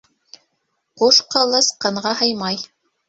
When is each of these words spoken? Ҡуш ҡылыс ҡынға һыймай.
Ҡуш 1.01 1.19
ҡылыс 1.35 1.69
ҡынға 1.85 2.15
һыймай. 2.23 2.63